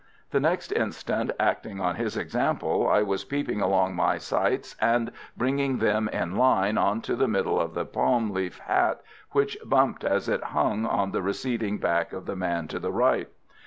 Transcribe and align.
The 0.31 0.39
next 0.39 0.71
instant, 0.71 1.29
acting 1.39 1.79
on 1.79 1.93
his 1.95 2.17
example, 2.17 2.89
I 2.89 3.03
was 3.03 3.23
peeping 3.23 3.61
along 3.61 3.93
my 3.93 4.17
sights 4.17 4.75
and 4.81 5.11
bringing 5.37 5.77
them 5.77 6.07
in 6.09 6.35
line 6.37 6.75
on 6.75 7.01
to 7.01 7.15
the 7.15 7.27
middle 7.27 7.59
of 7.59 7.75
the 7.75 7.85
palm 7.85 8.31
leaf 8.31 8.57
hat, 8.61 9.01
which 9.29 9.59
bumped 9.63 10.03
as 10.03 10.27
it 10.27 10.41
hung 10.43 10.87
on 10.87 11.11
the 11.11 11.21
receding 11.21 11.77
back 11.77 12.13
of 12.13 12.25
the 12.25 12.35
man 12.35 12.67
to 12.69 12.79
the 12.79 12.91
right. 12.91 13.29